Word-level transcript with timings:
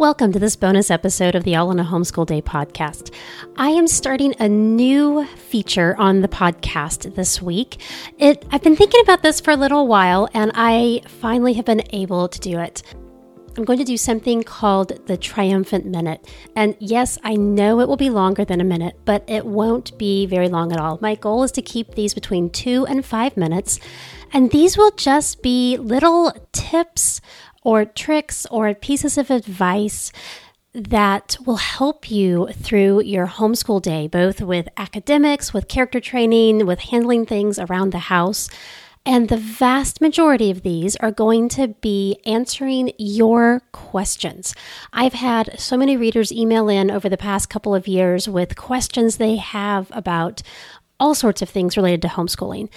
Welcome 0.00 0.32
to 0.32 0.38
this 0.38 0.56
bonus 0.56 0.90
episode 0.90 1.34
of 1.34 1.44
the 1.44 1.56
All 1.56 1.70
in 1.70 1.78
a 1.78 1.84
Homeschool 1.84 2.24
Day 2.24 2.40
podcast. 2.40 3.14
I 3.56 3.68
am 3.68 3.86
starting 3.86 4.34
a 4.38 4.48
new 4.48 5.26
feature 5.26 5.94
on 5.98 6.22
the 6.22 6.26
podcast 6.26 7.14
this 7.16 7.42
week. 7.42 7.82
It 8.16 8.46
I've 8.50 8.62
been 8.62 8.76
thinking 8.76 9.02
about 9.02 9.22
this 9.22 9.42
for 9.42 9.50
a 9.50 9.56
little 9.56 9.86
while 9.86 10.26
and 10.32 10.52
I 10.54 11.02
finally 11.06 11.52
have 11.52 11.66
been 11.66 11.82
able 11.92 12.28
to 12.28 12.40
do 12.40 12.58
it. 12.58 12.82
I'm 13.58 13.64
going 13.64 13.78
to 13.78 13.84
do 13.84 13.98
something 13.98 14.42
called 14.42 15.06
the 15.06 15.18
Triumphant 15.18 15.84
Minute. 15.84 16.26
And 16.56 16.76
yes, 16.78 17.18
I 17.22 17.34
know 17.34 17.80
it 17.80 17.88
will 17.88 17.98
be 17.98 18.08
longer 18.08 18.46
than 18.46 18.62
a 18.62 18.64
minute, 18.64 18.98
but 19.04 19.22
it 19.28 19.44
won't 19.44 19.98
be 19.98 20.24
very 20.24 20.48
long 20.48 20.72
at 20.72 20.80
all. 20.80 20.98
My 21.02 21.14
goal 21.14 21.42
is 21.42 21.52
to 21.52 21.62
keep 21.62 21.94
these 21.94 22.14
between 22.14 22.48
two 22.48 22.86
and 22.86 23.04
five 23.04 23.36
minutes. 23.36 23.78
And 24.32 24.50
these 24.50 24.78
will 24.78 24.92
just 24.92 25.42
be 25.42 25.76
little 25.76 26.32
tips 26.52 27.20
or 27.62 27.84
tricks 27.84 28.46
or 28.50 28.74
pieces 28.74 29.18
of 29.18 29.30
advice 29.30 30.12
that 30.72 31.36
will 31.44 31.56
help 31.56 32.10
you 32.10 32.48
through 32.52 33.02
your 33.02 33.26
homeschool 33.26 33.82
day, 33.82 34.06
both 34.06 34.40
with 34.40 34.68
academics, 34.76 35.52
with 35.52 35.68
character 35.68 36.00
training, 36.00 36.64
with 36.64 36.78
handling 36.78 37.26
things 37.26 37.58
around 37.58 37.90
the 37.90 37.98
house. 37.98 38.48
And 39.06 39.28
the 39.28 39.36
vast 39.38 40.00
majority 40.00 40.50
of 40.50 40.62
these 40.62 40.94
are 40.96 41.10
going 41.10 41.48
to 41.50 41.68
be 41.68 42.20
answering 42.26 42.92
your 42.98 43.62
questions. 43.72 44.54
I've 44.92 45.14
had 45.14 45.58
so 45.58 45.76
many 45.76 45.96
readers 45.96 46.30
email 46.30 46.68
in 46.68 46.90
over 46.90 47.08
the 47.08 47.16
past 47.16 47.48
couple 47.48 47.74
of 47.74 47.88
years 47.88 48.28
with 48.28 48.56
questions 48.56 49.16
they 49.16 49.36
have 49.36 49.90
about 49.92 50.42
all 51.00 51.14
sorts 51.14 51.42
of 51.42 51.48
things 51.48 51.76
related 51.76 52.02
to 52.02 52.08
homeschooling. 52.08 52.68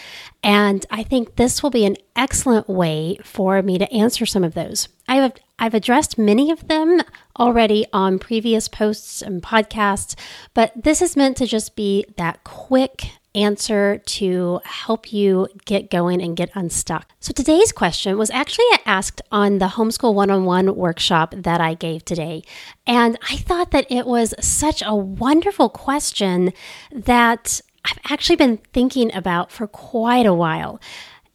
And 0.41 0.85
I 0.89 1.03
think 1.03 1.35
this 1.35 1.61
will 1.61 1.69
be 1.69 1.85
an 1.85 1.97
excellent 2.15 2.67
way 2.67 3.17
for 3.23 3.61
me 3.61 3.77
to 3.77 3.91
answer 3.93 4.25
some 4.25 4.43
of 4.43 4.53
those. 4.53 4.87
I 5.07 5.17
have 5.17 5.33
I've 5.59 5.73
addressed 5.73 6.17
many 6.17 6.51
of 6.51 6.67
them 6.67 7.01
already 7.39 7.85
on 7.93 8.19
previous 8.19 8.67
posts 8.67 9.21
and 9.21 9.41
podcasts, 9.41 10.15
but 10.53 10.73
this 10.75 11.01
is 11.01 11.15
meant 11.15 11.37
to 11.37 11.45
just 11.45 11.75
be 11.75 12.05
that 12.17 12.43
quick 12.43 13.11
answer 13.35 13.97
to 13.97 14.59
help 14.63 15.11
you 15.11 15.47
get 15.65 15.89
going 15.89 16.21
and 16.21 16.35
get 16.37 16.51
unstuck. 16.53 17.09
So 17.19 17.33
today's 17.33 17.71
question 17.71 18.17
was 18.17 18.29
actually 18.29 18.65
asked 18.85 19.21
on 19.31 19.57
the 19.57 19.67
Homeschool 19.67 20.13
101 20.13 20.75
workshop 20.75 21.33
that 21.37 21.59
I 21.59 21.73
gave 21.73 22.05
today. 22.05 22.43
And 22.85 23.17
I 23.29 23.37
thought 23.37 23.71
that 23.71 23.89
it 23.89 24.05
was 24.05 24.33
such 24.39 24.83
a 24.85 24.95
wonderful 24.95 25.69
question 25.69 26.53
that 26.91 27.61
I've 27.85 27.99
actually 28.09 28.37
been 28.37 28.57
thinking 28.71 29.13
about 29.13 29.51
for 29.51 29.67
quite 29.67 30.25
a 30.25 30.33
while. 30.33 30.79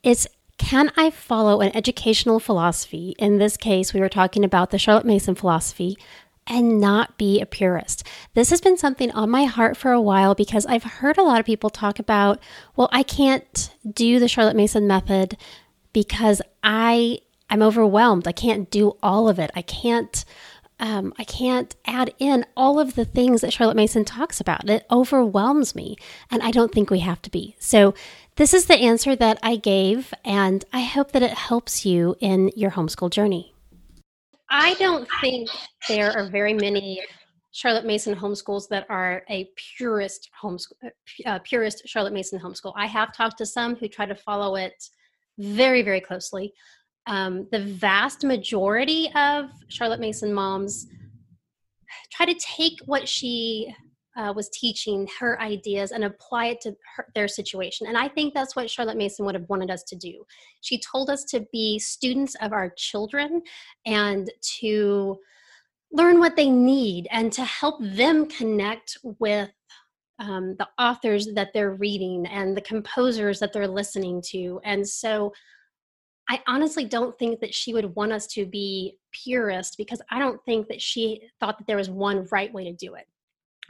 It's 0.03 0.27
can 0.59 0.91
I 0.97 1.11
follow 1.11 1.61
an 1.61 1.75
educational 1.75 2.41
philosophy? 2.41 3.15
In 3.19 3.39
this 3.39 3.57
case, 3.57 3.95
we 3.95 4.01
were 4.01 4.09
talking 4.09 4.45
about 4.45 4.71
the 4.71 4.79
Charlotte 4.79 5.07
Mason 5.07 5.37
philosophy 5.37 5.97
and 6.49 6.81
not 6.81 7.17
be 7.17 7.41
a 7.41 7.47
purist. 7.47 8.05
This 8.35 8.51
has 8.51 8.61
been 8.61 8.77
something 8.77 9.11
on 9.13 9.31
my 9.31 9.45
heart 9.45 9.77
for 9.77 9.93
a 9.93 10.01
while 10.01 10.35
because 10.35 10.67
I've 10.67 10.83
heard 10.83 11.17
a 11.17 11.23
lot 11.23 11.39
of 11.39 11.47
people 11.47 11.71
talk 11.71 11.99
about, 11.99 12.41
well, 12.75 12.89
I 12.91 13.03
can't 13.03 13.73
do 13.89 14.19
the 14.19 14.29
Charlotte 14.29 14.57
Mason 14.57 14.87
method 14.87 15.37
because 15.93 16.43
I 16.65 17.21
I'm 17.51 17.63
overwhelmed. 17.63 18.29
I 18.29 18.33
can't 18.33 18.71
do 18.71 18.97
all 19.03 19.29
of 19.29 19.39
it. 19.39 19.51
I 19.55 19.63
can't 19.63 20.25
um, 20.81 21.13
I 21.19 21.25
can't 21.25 21.75
add 21.87 22.15
in 22.19 22.45
all 22.57 22.79
of 22.79 22.95
the 22.95 23.05
things 23.05 23.41
that 23.41 23.53
Charlotte 23.53 23.77
Mason 23.77 24.05
talks 24.05 24.41
about. 24.41 24.69
It 24.69 24.87
overwhelms 24.91 25.75
me, 25.75 25.97
and 26.31 26.43
I 26.43 26.51
don't 26.51 26.73
think 26.73 26.91
we 26.91 27.01
have 27.01 27.23
to 27.23 27.31
be. 27.31 27.57
So, 27.59 27.95
this 28.37 28.55
is 28.55 28.67
the 28.67 28.77
answer 28.77 29.17
that 29.17 29.41
I 29.43 29.57
gave, 29.57 30.15
and 30.25 30.65
I 30.73 30.83
hope 30.83 31.11
that 31.13 31.23
it 31.25 31.33
helps 31.33 31.85
you 31.85 32.15
in 32.21 32.53
your 32.55 32.71
homeschool 32.71 33.11
journey. 33.11 33.53
I 34.49 34.75
don't 34.75 35.09
think 35.21 35.49
there 35.89 36.17
are 36.17 36.31
very 36.31 36.55
many 36.55 37.03
Charlotte 37.51 37.85
Mason 37.85 38.15
homeschools 38.15 38.69
that 38.69 38.87
are 38.89 39.25
a 39.29 39.51
purist 39.77 40.31
homeschool, 40.41 40.91
uh, 41.27 41.41
purist 41.41 41.83
Charlotte 41.87 42.13
Mason 42.13 42.39
homeschool. 42.39 42.73
I 42.77 42.87
have 42.87 43.13
talked 43.13 43.39
to 43.39 43.47
some 43.47 43.75
who 43.75 43.89
try 43.89 44.07
to 44.07 44.15
follow 44.15 44.55
it 44.55 44.89
very, 45.39 45.83
very 45.83 46.01
closely 46.01 46.53
um, 47.09 47.49
the 47.51 47.61
vast 47.61 48.23
majority 48.23 49.11
of 49.17 49.47
Charlotte 49.69 49.99
Mason 49.99 50.33
moms 50.33 50.87
try 52.13 52.27
to 52.27 52.35
take 52.35 52.79
what 52.85 53.09
she 53.09 53.75
uh, 54.17 54.33
was 54.35 54.51
teaching, 54.51 55.09
her 55.19 55.41
ideas, 55.41 55.93
and 55.93 56.05
apply 56.05 56.47
it 56.47 56.61
to 56.61 56.77
her, 56.97 57.07
their 57.15 57.29
situation. 57.29 57.87
And 57.87 57.97
I 57.97 58.09
think 58.09 58.35
that's 58.35 58.55
what 58.55 58.69
Charlotte 58.69 58.99
Mason 58.99 59.25
would 59.25 59.35
have 59.35 59.49
wanted 59.49 59.71
us 59.71 59.85
to 59.85 59.97
do. 59.97 60.25
She 60.61 60.81
told 60.81 61.09
us 61.09 61.25
to 61.31 61.47
be 61.53 61.79
students 61.79 62.35
of 62.43 62.53
our 62.53 62.71
children 62.77 63.43
and 63.87 64.31
to 64.61 65.19
learn 65.93 66.19
what 66.19 66.37
they 66.37 66.51
need 66.51 67.09
and 67.11 67.33
to 67.33 67.45
help 67.45 67.77
them 67.81 68.27
connect 68.27 68.99
with 69.19 69.51
um, 70.19 70.57
the 70.59 70.69
authors 70.79 71.29
that 71.35 71.53
they're 71.55 71.75
reading 71.75 72.27
and 72.27 72.57
the 72.57 72.61
composers 72.61 73.39
that 73.39 73.53
they're 73.53 73.69
listening 73.69 74.21
to. 74.31 74.61
And 74.65 74.87
so 74.87 75.33
I 76.29 76.43
honestly 76.47 76.85
don't 76.85 77.19
think 77.19 77.41
that 77.41 77.55
she 77.55 77.73
would 77.73 77.95
want 77.97 78.13
us 78.13 78.27
to 78.29 78.45
be 78.45 78.97
purist 79.13 79.77
because 79.79 80.03
I 80.11 80.19
don't 80.19 80.45
think 80.45 80.69
that 80.69 80.83
she 80.83 81.23
thought 81.41 81.59
that 81.59 81.67
there 81.67 81.77
was 81.77 81.89
one 81.89 82.27
right 82.31 82.53
way 82.53 82.65
to 82.65 82.73
do 82.73 82.95
it. 82.95 83.07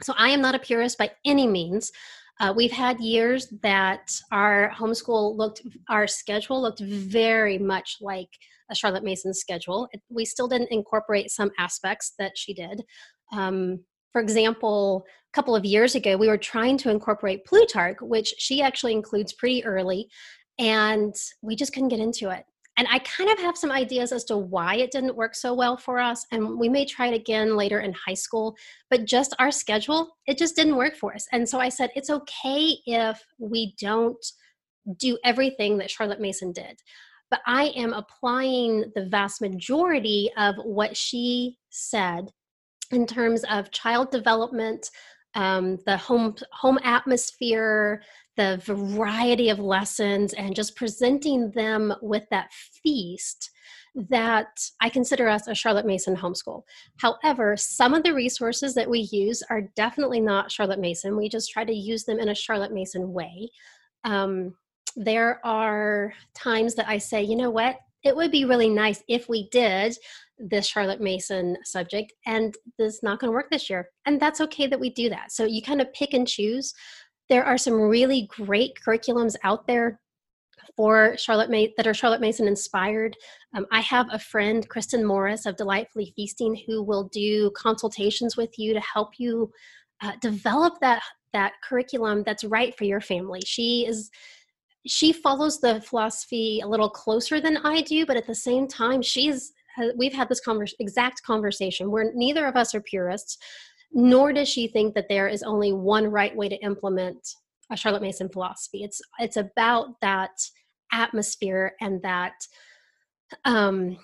So 0.01 0.13
I 0.17 0.29
am 0.29 0.41
not 0.41 0.55
a 0.55 0.59
purist 0.59 0.97
by 0.97 1.11
any 1.25 1.47
means. 1.47 1.91
Uh, 2.39 2.53
we've 2.55 2.71
had 2.71 2.99
years 2.99 3.47
that 3.63 4.11
our 4.31 4.71
homeschool 4.75 5.37
looked, 5.37 5.61
our 5.89 6.07
schedule 6.07 6.61
looked 6.61 6.79
very 6.79 7.57
much 7.57 7.97
like 8.01 8.29
a 8.71 8.75
Charlotte 8.75 9.03
Mason 9.03 9.33
schedule. 9.33 9.89
We 10.09 10.23
still 10.25 10.47
didn't 10.47 10.71
incorporate 10.71 11.31
some 11.31 11.51
aspects 11.57 12.13
that 12.17 12.37
she 12.37 12.53
did. 12.53 12.83
Um, 13.33 13.79
for 14.13 14.21
example, 14.21 15.05
a 15.31 15.33
couple 15.33 15.55
of 15.55 15.65
years 15.65 15.95
ago, 15.95 16.17
we 16.17 16.27
were 16.27 16.37
trying 16.37 16.77
to 16.79 16.89
incorporate 16.89 17.45
Plutarch, 17.45 17.97
which 18.01 18.33
she 18.37 18.61
actually 18.61 18.93
includes 18.93 19.33
pretty 19.33 19.63
early 19.65 20.09
and 20.59 21.15
we 21.41 21.55
just 21.55 21.73
couldn't 21.73 21.89
get 21.89 21.99
into 21.99 22.29
it. 22.29 22.45
And 22.77 22.87
I 22.89 22.99
kind 22.99 23.29
of 23.29 23.39
have 23.39 23.57
some 23.57 23.71
ideas 23.71 24.13
as 24.13 24.23
to 24.25 24.37
why 24.37 24.75
it 24.75 24.91
didn't 24.91 25.15
work 25.15 25.35
so 25.35 25.53
well 25.53 25.75
for 25.75 25.99
us. 25.99 26.25
And 26.31 26.57
we 26.57 26.69
may 26.69 26.85
try 26.85 27.07
it 27.07 27.13
again 27.13 27.57
later 27.57 27.81
in 27.81 27.93
high 27.93 28.13
school, 28.13 28.55
but 28.89 29.03
just 29.03 29.35
our 29.37 29.51
schedule, 29.51 30.15
it 30.27 30.37
just 30.37 30.55
didn't 30.55 30.77
work 30.77 30.95
for 30.95 31.13
us. 31.13 31.27
And 31.33 31.47
so 31.47 31.59
I 31.59 31.67
said, 31.67 31.89
it's 31.93 32.09
okay 32.09 32.77
if 32.85 33.21
we 33.37 33.75
don't 33.81 34.25
do 34.97 35.17
everything 35.25 35.77
that 35.79 35.91
Charlotte 35.91 36.21
Mason 36.21 36.53
did. 36.53 36.79
But 37.29 37.41
I 37.45 37.65
am 37.75 37.91
applying 37.91 38.85
the 38.95 39.05
vast 39.05 39.41
majority 39.41 40.31
of 40.37 40.55
what 40.63 40.95
she 40.95 41.57
said 41.69 42.31
in 42.91 43.05
terms 43.05 43.43
of 43.49 43.71
child 43.71 44.09
development, 44.09 44.89
um, 45.35 45.77
the 45.85 45.97
home 45.97 46.35
home 46.51 46.79
atmosphere, 46.83 48.01
the 48.37 48.61
variety 48.63 49.49
of 49.49 49.59
lessons 49.59 50.33
and 50.33 50.55
just 50.55 50.75
presenting 50.75 51.51
them 51.51 51.93
with 52.01 52.23
that 52.31 52.51
feast 52.83 53.51
that 53.95 54.59
I 54.81 54.89
consider 54.89 55.27
us 55.27 55.47
a 55.47 55.55
Charlotte 55.55 55.85
Mason 55.85 56.15
homeschool. 56.15 56.63
However, 56.97 57.57
some 57.57 57.93
of 57.93 58.03
the 58.03 58.13
resources 58.13 58.73
that 58.75 58.89
we 58.89 59.09
use 59.11 59.43
are 59.49 59.63
definitely 59.75 60.21
not 60.21 60.51
Charlotte 60.51 60.79
Mason. 60.79 61.17
We 61.17 61.27
just 61.27 61.51
try 61.51 61.65
to 61.65 61.73
use 61.73 62.05
them 62.05 62.19
in 62.19 62.29
a 62.29 62.35
Charlotte 62.35 62.71
Mason 62.71 63.11
way. 63.11 63.49
Um, 64.03 64.55
there 64.95 65.45
are 65.45 66.13
times 66.35 66.75
that 66.75 66.87
I 66.87 66.97
say, 66.97 67.23
you 67.23 67.35
know 67.35 67.49
what, 67.49 67.77
it 68.03 68.15
would 68.15 68.31
be 68.31 68.45
really 68.45 68.69
nice 68.69 69.03
if 69.07 69.27
we 69.27 69.49
did 69.49 69.95
this 70.37 70.67
Charlotte 70.67 71.01
Mason 71.01 71.57
subject, 71.65 72.13
and 72.25 72.55
this 72.77 72.95
is 72.95 73.03
not 73.03 73.19
going 73.19 73.29
to 73.29 73.35
work 73.35 73.49
this 73.51 73.69
year. 73.69 73.89
And 74.05 74.19
that's 74.19 74.39
okay 74.41 74.67
that 74.67 74.79
we 74.79 74.89
do 74.89 75.09
that. 75.09 75.31
So 75.31 75.45
you 75.45 75.61
kind 75.61 75.81
of 75.81 75.91
pick 75.93 76.13
and 76.13 76.27
choose 76.27 76.73
there 77.29 77.45
are 77.45 77.57
some 77.57 77.75
really 77.75 78.27
great 78.35 78.73
curriculums 78.85 79.35
out 79.43 79.67
there 79.67 79.99
for 80.75 81.15
Charlotte 81.17 81.73
that 81.77 81.87
are 81.87 81.93
Charlotte 81.93 82.21
Mason 82.21 82.47
inspired. 82.47 83.15
Um, 83.55 83.67
I 83.71 83.81
have 83.81 84.07
a 84.11 84.19
friend, 84.19 84.67
Kristen 84.67 85.05
Morris 85.05 85.45
of 85.45 85.55
Delightfully 85.55 86.13
Feasting, 86.15 86.59
who 86.65 86.83
will 86.83 87.09
do 87.09 87.51
consultations 87.51 88.35
with 88.35 88.57
you 88.57 88.73
to 88.73 88.81
help 88.81 89.11
you 89.17 89.51
uh, 90.01 90.13
develop 90.21 90.75
that 90.81 91.01
that 91.31 91.53
curriculum 91.63 92.23
that's 92.25 92.43
right 92.43 92.75
for 92.75 92.85
your 92.85 93.01
family. 93.01 93.41
She 93.45 93.85
is 93.85 94.09
she 94.87 95.11
follows 95.11 95.59
the 95.59 95.81
philosophy 95.81 96.61
a 96.63 96.67
little 96.67 96.89
closer 96.89 97.41
than 97.41 97.57
I 97.57 97.81
do, 97.81 98.05
but 98.05 98.17
at 98.17 98.27
the 98.27 98.35
same 98.35 98.67
time, 98.67 99.01
she's 99.01 99.51
we've 99.97 100.13
had 100.13 100.27
this 100.27 100.41
converse, 100.41 100.73
exact 100.79 101.23
conversation 101.23 101.91
where 101.91 102.11
neither 102.13 102.45
of 102.45 102.55
us 102.55 102.75
are 102.75 102.81
purists 102.81 103.37
nor 103.91 104.33
does 104.33 104.47
she 104.47 104.67
think 104.67 104.93
that 104.93 105.07
there 105.09 105.27
is 105.27 105.43
only 105.43 105.73
one 105.73 106.07
right 106.07 106.35
way 106.35 106.49
to 106.49 106.55
implement 106.57 107.35
a 107.71 107.77
Charlotte 107.77 108.01
Mason 108.01 108.29
philosophy. 108.29 108.83
It's 108.83 109.01
it's 109.19 109.37
about 109.37 109.99
that 110.01 110.31
atmosphere 110.91 111.73
and 111.81 112.01
that 112.01 112.33
um, 113.45 113.97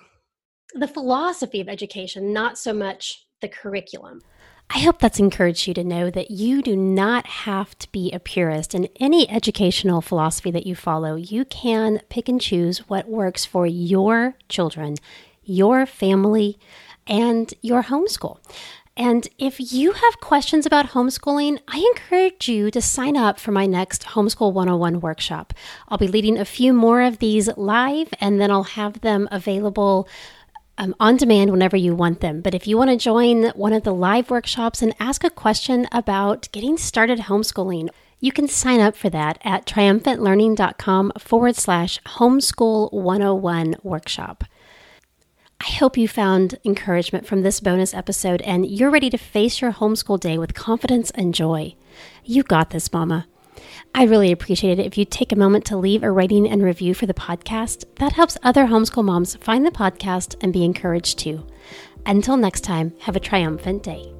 the 0.74 0.88
philosophy 0.88 1.60
of 1.60 1.68
education, 1.68 2.32
not 2.32 2.58
so 2.58 2.72
much 2.72 3.26
the 3.40 3.48
curriculum. 3.48 4.20
I 4.68 4.80
hope 4.80 4.98
that's 4.98 5.20
encouraged 5.20 5.66
you 5.68 5.74
to 5.74 5.84
know 5.84 6.10
that 6.10 6.30
you 6.30 6.60
do 6.60 6.76
not 6.76 7.26
have 7.26 7.78
to 7.78 7.90
be 7.92 8.10
a 8.12 8.18
purist 8.18 8.74
in 8.74 8.88
any 8.98 9.28
educational 9.30 10.00
philosophy 10.00 10.50
that 10.50 10.66
you 10.66 10.74
follow. 10.74 11.14
You 11.14 11.44
can 11.44 12.00
pick 12.08 12.28
and 12.28 12.40
choose 12.40 12.78
what 12.88 13.08
works 13.08 13.44
for 13.44 13.66
your 13.66 14.34
children, 14.48 14.96
your 15.44 15.86
family, 15.86 16.58
and 17.06 17.54
your 17.62 17.84
homeschool. 17.84 18.38
And 18.96 19.28
if 19.38 19.72
you 19.72 19.92
have 19.92 20.20
questions 20.20 20.64
about 20.64 20.88
homeschooling, 20.90 21.60
I 21.68 21.78
encourage 21.94 22.48
you 22.48 22.70
to 22.70 22.80
sign 22.80 23.16
up 23.16 23.38
for 23.38 23.52
my 23.52 23.66
next 23.66 24.04
Homeschool 24.04 24.54
101 24.54 25.00
workshop. 25.00 25.52
I'll 25.88 25.98
be 25.98 26.08
leading 26.08 26.38
a 26.38 26.46
few 26.46 26.72
more 26.72 27.02
of 27.02 27.18
these 27.18 27.54
live, 27.58 28.08
and 28.20 28.40
then 28.40 28.50
I'll 28.50 28.62
have 28.62 29.02
them 29.02 29.28
available 29.30 30.08
um, 30.78 30.94
on 31.00 31.16
demand 31.16 31.50
whenever 31.50 31.76
you 31.76 31.94
want 31.94 32.20
them. 32.20 32.40
But 32.40 32.54
if 32.54 32.66
you 32.66 32.76
want 32.76 32.90
to 32.90 32.96
join 32.96 33.50
one 33.50 33.72
of 33.72 33.82
the 33.82 33.94
live 33.94 34.30
workshops 34.30 34.82
and 34.82 34.94
ask 35.00 35.24
a 35.24 35.30
question 35.30 35.88
about 35.92 36.48
getting 36.52 36.76
started 36.76 37.20
homeschooling, 37.20 37.88
you 38.20 38.32
can 38.32 38.48
sign 38.48 38.80
up 38.80 38.96
for 38.96 39.10
that 39.10 39.38
at 39.44 39.66
triumphantlearning.com 39.66 41.12
forward 41.18 41.56
slash 41.56 42.00
homeschool 42.02 42.92
101 42.92 43.76
workshop. 43.82 44.44
I 45.60 45.70
hope 45.70 45.96
you 45.96 46.06
found 46.06 46.58
encouragement 46.64 47.26
from 47.26 47.42
this 47.42 47.60
bonus 47.60 47.94
episode 47.94 48.42
and 48.42 48.66
you're 48.66 48.90
ready 48.90 49.10
to 49.10 49.18
face 49.18 49.60
your 49.60 49.72
homeschool 49.72 50.20
day 50.20 50.38
with 50.38 50.54
confidence 50.54 51.10
and 51.12 51.34
joy. 51.34 51.74
You 52.24 52.42
got 52.42 52.70
this, 52.70 52.92
Mama. 52.92 53.26
I 53.94 54.04
really 54.04 54.32
appreciate 54.32 54.78
it 54.78 54.86
if 54.86 54.98
you 54.98 55.04
take 55.04 55.32
a 55.32 55.36
moment 55.36 55.64
to 55.66 55.76
leave 55.76 56.02
a 56.02 56.10
rating 56.10 56.48
and 56.48 56.62
review 56.62 56.94
for 56.94 57.06
the 57.06 57.14
podcast. 57.14 57.84
That 57.96 58.12
helps 58.12 58.38
other 58.42 58.66
homeschool 58.66 59.04
moms 59.04 59.36
find 59.36 59.64
the 59.64 59.70
podcast 59.70 60.36
and 60.40 60.52
be 60.52 60.64
encouraged 60.64 61.18
too. 61.18 61.46
Until 62.04 62.36
next 62.36 62.62
time, 62.62 62.92
have 63.00 63.16
a 63.16 63.20
triumphant 63.20 63.82
day. 63.82 64.12